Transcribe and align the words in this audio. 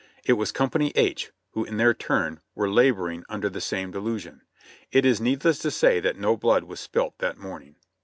It 0.25 0.33
was 0.33 0.51
Company 0.51 0.91
H, 0.95 1.29
who, 1.51 1.63
in 1.63 1.77
their 1.77 1.93
turn, 1.93 2.41
were 2.55 2.67
laboring 2.67 3.23
under 3.29 3.49
the 3.51 3.61
same 3.61 3.91
delusion. 3.91 4.41
It 4.91 5.05
is 5.05 5.21
needless 5.21 5.59
to 5.59 5.69
say 5.69 5.99
that 5.99 6.17
no 6.17 6.35
blood 6.35 6.63
was 6.63 6.79
spilt 6.79 7.19
that 7.19 7.37
morning. 7.37 7.75